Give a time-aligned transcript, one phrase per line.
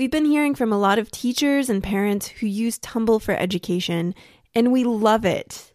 [0.00, 4.14] We've been hearing from a lot of teachers and parents who use Tumble for education,
[4.54, 5.74] and we love it.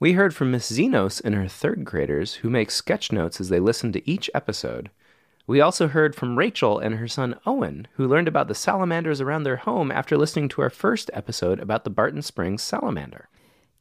[0.00, 3.60] We heard from Miss Zenos and her third graders who make sketch notes as they
[3.60, 4.88] listen to each episode.
[5.46, 9.42] We also heard from Rachel and her son Owen, who learned about the salamanders around
[9.42, 13.28] their home after listening to our first episode about the Barton Springs salamander.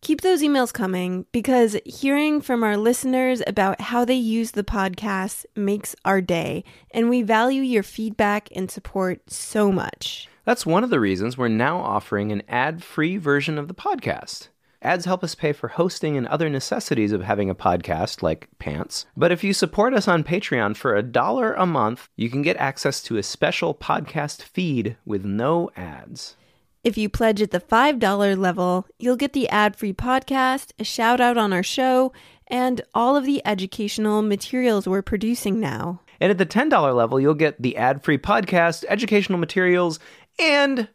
[0.01, 5.45] Keep those emails coming because hearing from our listeners about how they use the podcast
[5.55, 10.29] makes our day, and we value your feedback and support so much.
[10.43, 14.49] That's one of the reasons we're now offering an ad free version of the podcast.
[14.83, 19.07] Ads help us pay for hosting and other necessities of having a podcast, like pants.
[19.17, 22.57] But if you support us on Patreon for a dollar a month, you can get
[22.57, 26.35] access to a special podcast feed with no ads.
[26.85, 31.19] If you pledge at the $5 level, you'll get the ad free podcast, a shout
[31.19, 32.13] out on our show,
[32.45, 36.01] and all of the educational materials we're producing now.
[36.21, 39.99] And at the $10 level, you'll get the ad free podcast, educational materials,
[40.37, 40.87] and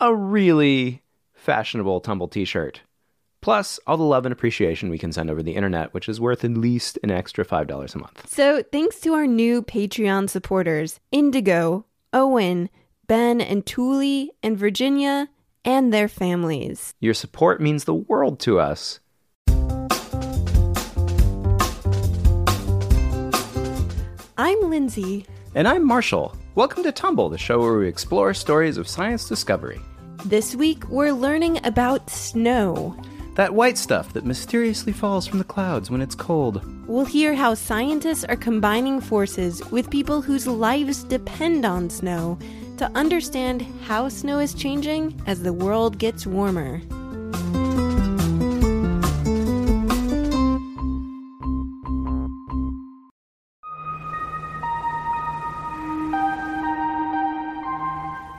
[0.00, 1.02] a really
[1.34, 2.82] fashionable tumble t shirt.
[3.40, 6.44] Plus, all the love and appreciation we can send over the internet, which is worth
[6.44, 8.28] at least an extra $5 a month.
[8.30, 12.70] So, thanks to our new Patreon supporters Indigo, Owen,
[13.08, 15.28] Ben and Thule, and Virginia,
[15.64, 16.94] and their families.
[17.00, 19.00] Your support means the world to us.
[24.38, 25.26] I'm Lindsay.
[25.54, 26.36] And I'm Marshall.
[26.54, 29.80] Welcome to Tumble, the show where we explore stories of science discovery.
[30.24, 32.96] This week, we're learning about snow.
[33.34, 36.62] That white stuff that mysteriously falls from the clouds when it's cold.
[36.86, 42.38] We'll hear how scientists are combining forces with people whose lives depend on snow
[42.78, 46.80] to understand how snow is changing as the world gets warmer.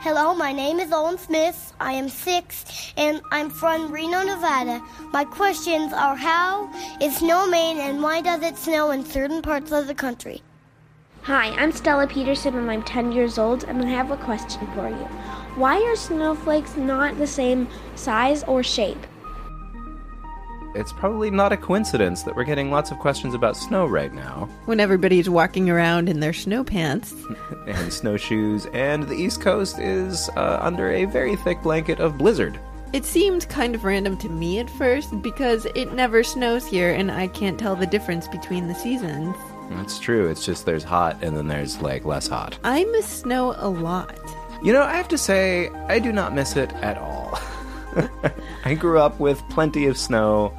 [0.02, 1.74] Hello, my name is Owen Smith.
[1.80, 4.82] I am six and I'm from Reno, Nevada.
[5.12, 6.70] My questions are how
[7.02, 10.42] is snow made and why does it snow in certain parts of the country?
[11.26, 14.90] Hi, I'm Stella Peterson and I'm 10 years old and I have a question for
[14.90, 15.06] you.
[15.56, 18.98] Why are snowflakes not the same size or shape?
[20.76, 24.50] It's probably not a coincidence that we're getting lots of questions about snow right now.
[24.66, 27.16] When everybody's walking around in their snow pants
[27.68, 32.60] and snowshoes, and the East Coast is uh, under a very thick blanket of blizzard.
[32.92, 37.10] It seemed kind of random to me at first because it never snows here and
[37.10, 39.38] I can't tell the difference between the seasons.
[39.70, 40.30] That's true.
[40.30, 42.58] It's just there's hot and then there's like less hot.
[42.64, 44.20] I miss snow a lot.
[44.64, 47.40] You know, I have to say, I do not miss it at all.
[48.66, 50.58] I grew up with plenty of snow.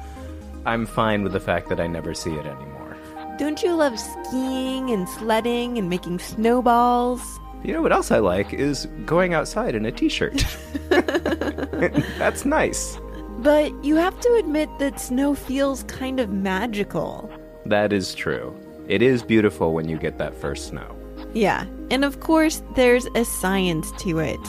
[0.65, 2.97] I'm fine with the fact that I never see it anymore.
[3.37, 7.21] Don't you love skiing and sledding and making snowballs?
[7.63, 10.45] You know what else I like is going outside in a t shirt.
[10.89, 12.99] That's nice.
[13.39, 17.29] But you have to admit that snow feels kind of magical.
[17.65, 18.55] That is true.
[18.87, 20.95] It is beautiful when you get that first snow.
[21.33, 24.39] Yeah, and of course, there's a science to it.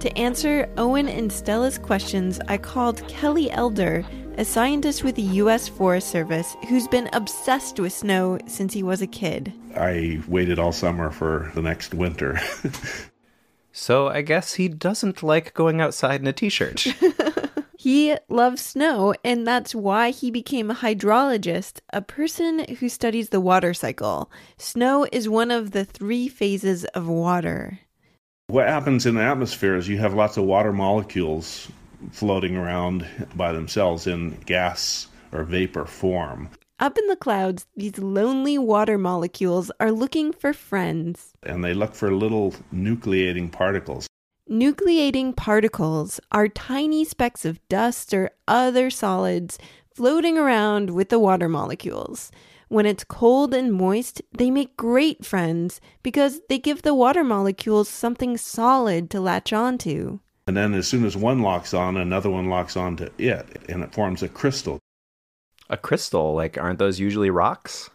[0.00, 4.04] To answer Owen and Stella's questions, I called Kelly Elder,
[4.36, 5.68] a scientist with the U.S.
[5.68, 9.52] Forest Service who's been obsessed with snow since he was a kid.
[9.76, 12.40] I waited all summer for the next winter.
[13.72, 16.84] so I guess he doesn't like going outside in a t shirt.
[17.84, 23.42] He loves snow, and that's why he became a hydrologist, a person who studies the
[23.42, 24.32] water cycle.
[24.56, 27.80] Snow is one of the three phases of water.
[28.46, 31.70] What happens in the atmosphere is you have lots of water molecules
[32.10, 36.48] floating around by themselves in gas or vapor form.
[36.80, 41.34] Up in the clouds, these lonely water molecules are looking for friends.
[41.42, 44.06] And they look for little nucleating particles.
[44.50, 49.58] Nucleating particles are tiny specks of dust or other solids
[49.94, 52.30] floating around with the water molecules.
[52.68, 57.88] When it's cold and moist, they make great friends because they give the water molecules
[57.88, 60.20] something solid to latch onto.
[60.46, 63.94] And then, as soon as one locks on, another one locks onto it, and it
[63.94, 64.78] forms a crystal.
[65.70, 66.34] A crystal?
[66.34, 67.88] Like, aren't those usually rocks?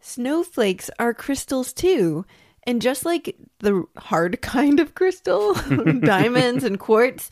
[0.00, 2.24] Snowflakes are crystals too.
[2.70, 5.54] And just like the hard kind of crystal,
[6.00, 7.28] diamonds and quartz,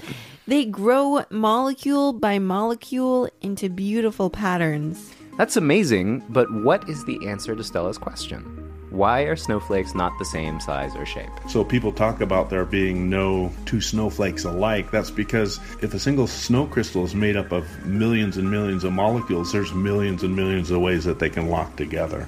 [0.48, 5.14] they grow molecule by molecule into beautiful patterns.
[5.36, 8.42] That's amazing, but what is the answer to Stella's question?
[8.90, 11.30] Why are snowflakes not the same size or shape?
[11.48, 14.90] So people talk about there being no two snowflakes alike.
[14.90, 18.92] That's because if a single snow crystal is made up of millions and millions of
[18.92, 22.26] molecules, there's millions and millions of ways that they can lock together.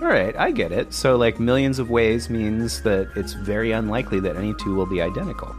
[0.00, 0.94] All right, I get it.
[0.94, 5.02] So, like, millions of ways means that it's very unlikely that any two will be
[5.02, 5.54] identical.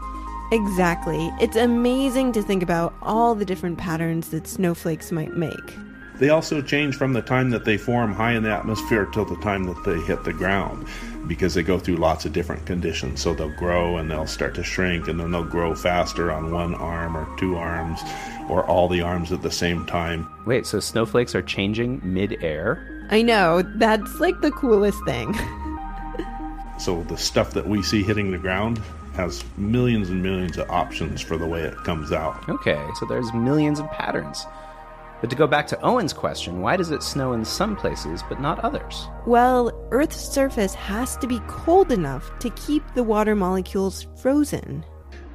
[0.50, 1.30] Exactly.
[1.40, 5.76] It's amazing to think about all the different patterns that snowflakes might make.
[6.18, 9.36] They also change from the time that they form high in the atmosphere till the
[9.36, 10.86] time that they hit the ground
[11.26, 13.20] because they go through lots of different conditions.
[13.22, 16.74] So they'll grow and they'll start to shrink and then they'll grow faster on one
[16.74, 18.00] arm or two arms
[18.48, 20.28] or all the arms at the same time.
[20.46, 22.89] Wait, so snowflakes are changing mid-air?
[23.10, 25.34] I know, that's like the coolest thing.
[26.80, 28.80] So the stuff that we see hitting the ground
[29.12, 32.48] has millions and millions of options for the way it comes out.
[32.48, 34.46] Okay, so there's millions of patterns.
[35.20, 38.40] But to go back to Owen's question, why does it snow in some places but
[38.40, 39.08] not others?
[39.26, 44.82] Well, Earth's surface has to be cold enough to keep the water molecules frozen.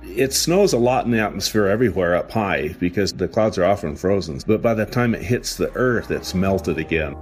[0.01, 3.95] It snows a lot in the atmosphere everywhere up high because the clouds are often
[3.95, 4.39] frozen.
[4.48, 7.16] But by the time it hits the earth, it's melted again.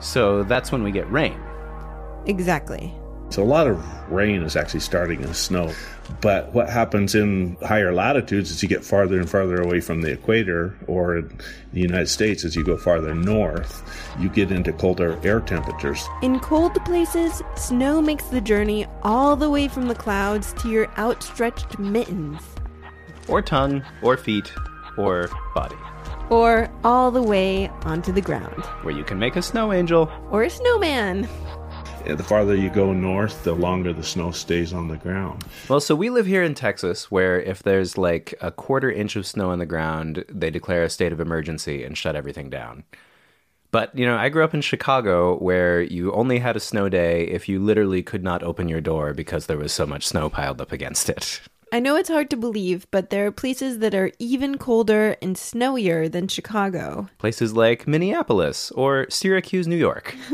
[0.00, 1.38] So that's when we get rain.
[2.26, 2.92] Exactly.
[3.30, 3.78] So a lot of
[4.10, 5.72] rain is actually starting in snow.
[6.20, 10.10] But what happens in higher latitudes as you get farther and farther away from the
[10.10, 11.38] equator, or in
[11.72, 13.84] the United States as you go farther north,
[14.18, 16.04] you get into colder air temperatures.
[16.22, 20.88] In cold places, snow makes the journey all the way from the clouds to your
[20.98, 22.40] outstretched mittens,
[23.28, 24.52] Or tongue, or feet,
[24.98, 25.76] or body,
[26.30, 30.10] or all the way onto the ground, where you can make a snow angel.
[30.30, 31.28] or a snowman.
[32.06, 35.44] And the farther you go north, the longer the snow stays on the ground.
[35.68, 39.26] Well, so we live here in Texas, where if there's like a quarter inch of
[39.26, 42.84] snow on the ground, they declare a state of emergency and shut everything down.
[43.70, 47.24] But, you know, I grew up in Chicago where you only had a snow day
[47.24, 50.60] if you literally could not open your door because there was so much snow piled
[50.60, 51.40] up against it.
[51.72, 55.36] I know it's hard to believe, but there are places that are even colder and
[55.36, 57.08] snowier than Chicago.
[57.18, 60.16] Places like Minneapolis or Syracuse, New York.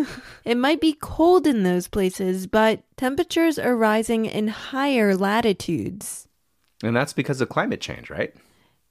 [0.46, 6.28] It might be cold in those places, but temperatures are rising in higher latitudes.
[6.84, 8.32] And that's because of climate change, right?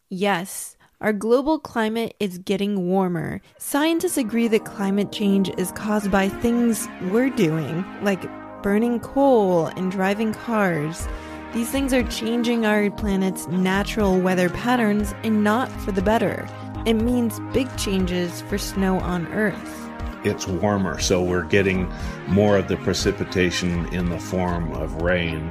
[0.10, 3.42] Yes, our global climate is getting warmer.
[3.58, 8.30] Scientists agree that climate change is caused by things we're doing, like
[8.62, 11.08] burning coal and driving cars.
[11.56, 16.46] These things are changing our planet's natural weather patterns and not for the better.
[16.86, 19.90] It means big changes for snow on Earth.
[20.25, 21.90] It's warmer, so we're getting
[22.28, 25.50] more of the precipitation in the form of rain.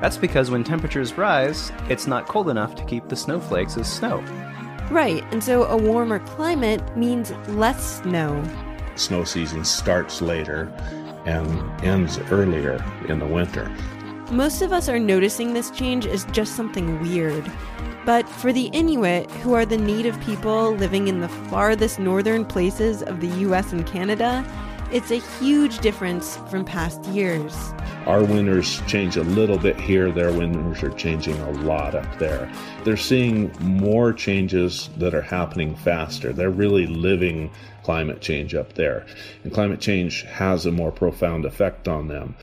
[0.00, 4.20] That's because when temperatures rise, it's not cold enough to keep the snowflakes as snow.
[4.88, 8.40] Right, and so a warmer climate means less snow.
[8.94, 10.72] Snow season starts later
[11.26, 11.50] and
[11.84, 13.68] ends earlier in the winter.
[14.30, 17.50] Most of us are noticing this change as just something weird.
[18.06, 23.02] But for the Inuit, who are the native people living in the farthest northern places
[23.02, 24.42] of the US and Canada,
[24.90, 27.54] it's a huge difference from past years.
[28.06, 32.50] Our winters change a little bit here, their winters are changing a lot up there.
[32.84, 36.32] They're seeing more changes that are happening faster.
[36.32, 37.50] They're really living
[37.82, 39.04] climate change up there.
[39.42, 42.36] And climate change has a more profound effect on them.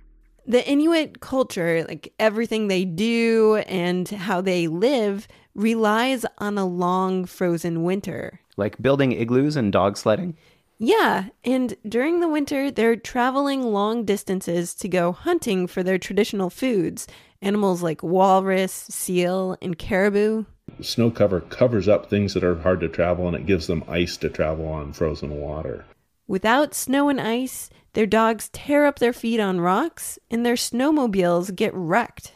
[0.45, 7.25] The Inuit culture, like everything they do and how they live, relies on a long
[7.25, 8.39] frozen winter.
[8.57, 10.35] Like building igloos and dog sledding.
[10.79, 16.49] Yeah, and during the winter, they're traveling long distances to go hunting for their traditional
[16.49, 17.07] foods
[17.44, 20.45] animals like walrus, seal, and caribou.
[20.80, 24.18] Snow cover covers up things that are hard to travel and it gives them ice
[24.18, 25.85] to travel on frozen water.
[26.27, 31.56] Without snow and ice, their dogs tear up their feet on rocks and their snowmobiles
[31.56, 32.33] get wrecked.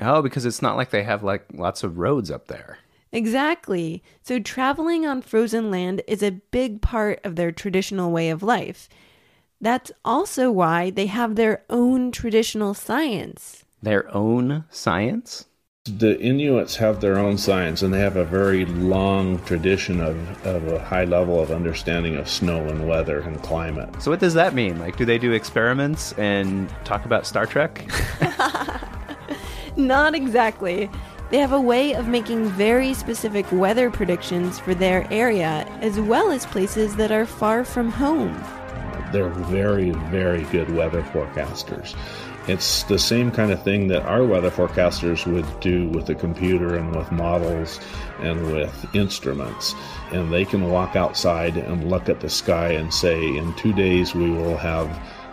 [0.00, 2.78] Oh, because it's not like they have like lots of roads up there.
[3.12, 4.02] Exactly.
[4.22, 8.88] So traveling on frozen land is a big part of their traditional way of life.
[9.60, 13.64] That's also why they have their own traditional science.
[13.82, 15.45] Their own science?
[15.86, 20.66] The Inuits have their own science and they have a very long tradition of, of
[20.66, 24.02] a high level of understanding of snow and weather and climate.
[24.02, 24.80] So what does that mean?
[24.80, 27.88] Like do they do experiments and talk about Star Trek?
[29.76, 30.90] Not exactly.
[31.30, 36.32] They have a way of making very specific weather predictions for their area, as well
[36.32, 38.32] as places that are far from home.
[39.12, 41.96] They're very, very good weather forecasters.
[42.48, 46.76] It's the same kind of thing that our weather forecasters would do with a computer
[46.76, 47.80] and with models
[48.20, 49.74] and with instruments.
[50.12, 54.14] And they can walk outside and look at the sky and say, in two days
[54.14, 54.88] we will have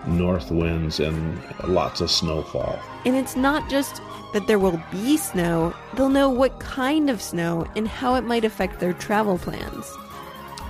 [0.08, 2.80] north winds and lots of snowfall.
[3.06, 4.02] And it's not just
[4.34, 8.44] that there will be snow, they'll know what kind of snow and how it might
[8.44, 9.86] affect their travel plans.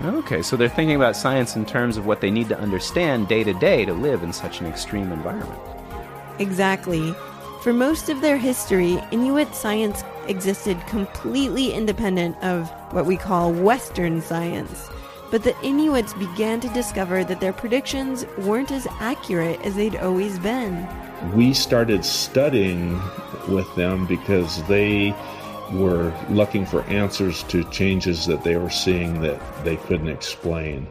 [0.04, 3.46] Okay, so they're thinking about science in terms of what they need to understand day
[3.46, 5.62] to day to live in such an extreme environment.
[6.40, 7.13] Exactly.
[7.62, 14.22] For most of their history, Inuit science existed completely independent of what we call Western
[14.22, 14.90] science.
[15.32, 20.38] But the Inuits began to discover that their predictions weren't as accurate as they'd always
[20.40, 20.88] been.
[21.34, 23.02] We started studying
[23.48, 25.16] with them because they
[25.72, 30.88] were looking for answers to changes that they were seeing that they couldn't explain.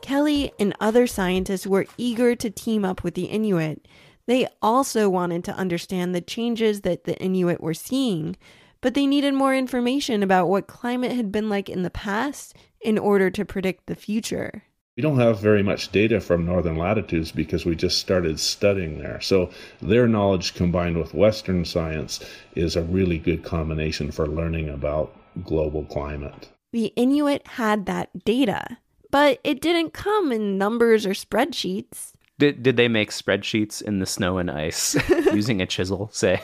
[0.00, 3.86] Kelly and other scientists were eager to team up with the Inuit.
[4.28, 8.36] They also wanted to understand the changes that the Inuit were seeing,
[8.82, 12.98] but they needed more information about what climate had been like in the past in
[12.98, 14.64] order to predict the future.
[14.98, 19.18] We don't have very much data from northern latitudes because we just started studying there.
[19.22, 19.48] So
[19.80, 22.20] their knowledge combined with Western science
[22.54, 26.50] is a really good combination for learning about global climate.
[26.72, 28.76] The Inuit had that data,
[29.10, 32.12] but it didn't come in numbers or spreadsheets.
[32.38, 36.40] Did, did they make spreadsheets in the snow and ice using a chisel, say?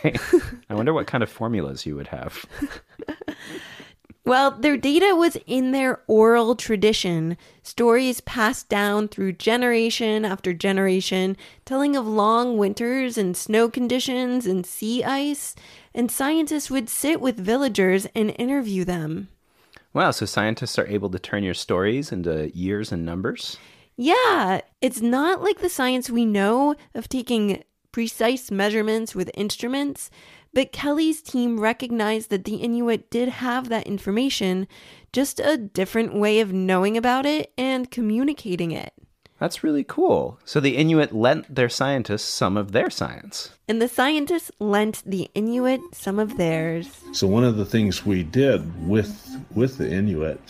[0.69, 2.45] I wonder what kind of formulas you would have.
[4.27, 11.37] Well, their data was in their oral tradition, stories passed down through generation after generation,
[11.67, 15.55] telling of long winters and snow conditions and sea ice,
[15.95, 19.29] and scientists would sit with villagers and interview them.
[19.93, 23.59] Wow, so scientists are able to turn your stories into years and numbers?
[23.97, 30.11] Yeah, it's not like the science we know of taking precise measurements with instruments.
[30.53, 34.69] But Kelly's team recognized that the Inuit did have that information,
[35.13, 38.93] just a different way of knowing about it and communicating it.
[39.41, 40.39] That's really cool.
[40.45, 43.51] So the Inuit lent their scientists some of their science.
[43.69, 47.01] And the scientists lent the Inuit some of theirs.
[47.13, 50.41] So one of the things we did with with the Inuit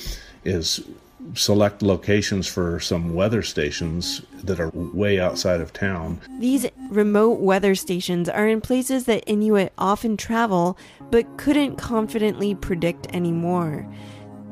[0.44, 0.86] is
[1.32, 6.20] select locations for some weather stations that are way outside of town.
[6.38, 10.76] These remote weather stations are in places that Inuit often travel
[11.10, 13.86] but couldn't confidently predict anymore.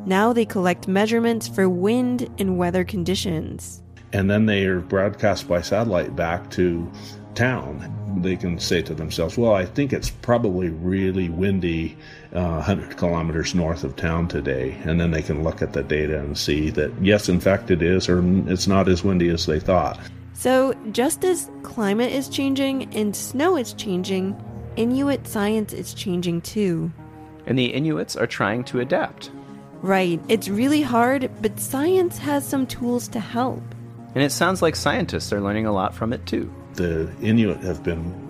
[0.06, 3.82] Now they collect measurements for wind and weather conditions.
[4.12, 6.90] And then they are broadcast by satellite back to
[7.34, 8.01] town.
[8.16, 11.96] They can say to themselves, well, I think it's probably really windy
[12.32, 14.76] uh, 100 kilometers north of town today.
[14.84, 17.82] And then they can look at the data and see that, yes, in fact, it
[17.82, 19.98] is, or it's not as windy as they thought.
[20.34, 24.36] So, just as climate is changing and snow is changing,
[24.76, 26.90] Inuit science is changing too.
[27.46, 29.30] And the Inuits are trying to adapt.
[29.82, 30.20] Right.
[30.28, 33.62] It's really hard, but science has some tools to help.
[34.14, 37.82] And it sounds like scientists are learning a lot from it too the Inuit have
[37.82, 38.28] been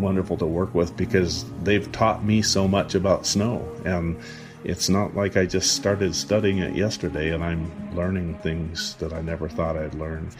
[0.00, 3.66] wonderful to work with because they've taught me so much about snow.
[3.84, 4.18] And
[4.64, 9.20] it's not like I just started studying it yesterday and I'm learning things that I
[9.20, 10.30] never thought I'd learn.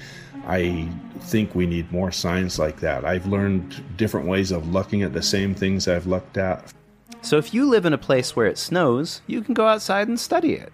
[0.47, 0.89] I
[1.21, 3.05] think we need more science like that.
[3.05, 6.73] I've learned different ways of looking at the same things I've looked at.
[7.23, 10.19] So if you live in a place where it snows, you can go outside and
[10.19, 10.73] study it.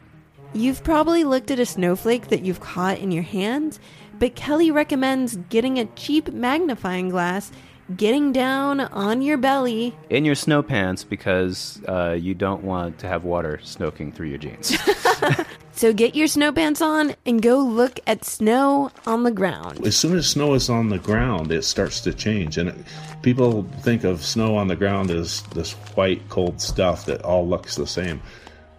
[0.54, 3.78] You've probably looked at a snowflake that you've caught in your hand
[4.23, 7.50] but Kelly recommends getting a cheap magnifying glass,
[7.97, 9.97] getting down on your belly.
[10.11, 14.38] In your snow pants because uh, you don't want to have water soaking through your
[14.38, 14.79] jeans.
[15.73, 19.85] so get your snow pants on and go look at snow on the ground.
[19.85, 22.59] As soon as snow is on the ground, it starts to change.
[22.59, 22.76] And it,
[23.23, 27.75] people think of snow on the ground as this white, cold stuff that all looks
[27.75, 28.23] the same.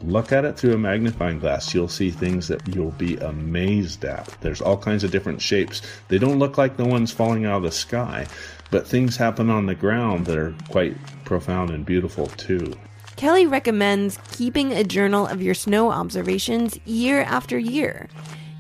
[0.04, 1.74] Look at it through a magnifying glass.
[1.74, 4.28] You'll see things that you'll be amazed at.
[4.42, 5.82] There's all kinds of different shapes.
[6.10, 8.28] They don't look like the ones falling out of the sky,
[8.70, 12.74] but things happen on the ground that are quite profound and beautiful too.
[13.16, 18.10] Kelly recommends keeping a journal of your snow observations year after year.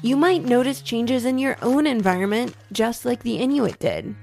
[0.01, 4.15] You might notice changes in your own environment, just like the Inuit did.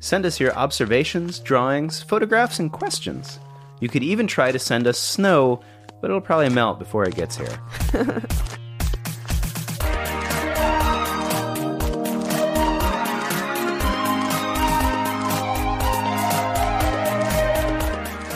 [0.00, 3.38] Send us your observations, drawings, photographs, and questions.
[3.80, 5.60] You could even try to send us snow
[6.04, 7.48] but it'll probably melt before it gets here.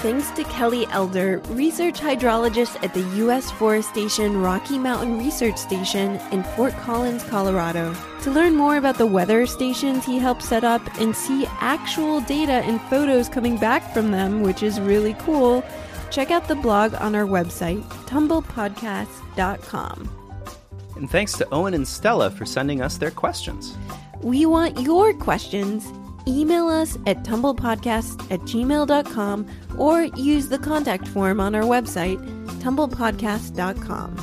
[0.00, 3.50] Thanks to Kelly Elder, research hydrologist at the U.S.
[3.50, 7.94] Forest Station Rocky Mountain Research Station in Fort Collins, Colorado.
[8.22, 12.64] To learn more about the weather stations he helped set up and see actual data
[12.64, 15.62] and photos coming back from them, which is really cool,
[16.10, 20.14] Check out the blog on our website, tumblepodcast.com.
[20.96, 23.76] And thanks to Owen and Stella for sending us their questions.
[24.20, 25.86] We want your questions.
[26.26, 29.46] Email us at tumblepodcast at gmail.com
[29.78, 32.18] or use the contact form on our website,
[32.60, 34.16] tumblepodcast.com.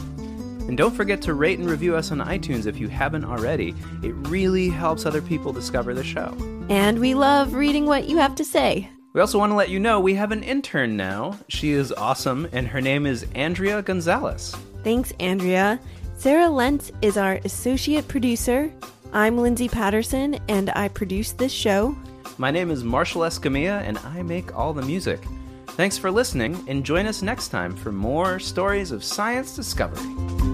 [0.67, 3.73] And don't forget to rate and review us on iTunes if you haven't already.
[4.03, 6.35] It really helps other people discover the show.
[6.69, 8.89] And we love reading what you have to say.
[9.15, 11.39] We also want to let you know we have an intern now.
[11.47, 14.53] She is awesome, and her name is Andrea Gonzalez.
[14.83, 15.79] Thanks, Andrea.
[16.17, 18.69] Sarah Lentz is our associate producer.
[19.13, 21.95] I'm Lindsay Patterson, and I produce this show.
[22.37, 25.21] My name is Marshall Escamilla, and I make all the music.
[25.67, 30.44] Thanks for listening, and join us next time for more stories of science discovery.